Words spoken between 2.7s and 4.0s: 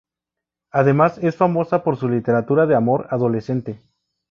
amor adolescente".